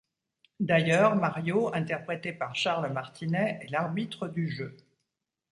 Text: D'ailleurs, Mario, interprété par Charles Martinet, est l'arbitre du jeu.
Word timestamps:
D'ailleurs, 0.59 1.15
Mario, 1.15 1.71
interprété 1.75 2.33
par 2.33 2.55
Charles 2.55 2.91
Martinet, 2.91 3.59
est 3.61 3.67
l'arbitre 3.69 4.27
du 4.27 4.49
jeu. 4.49 4.75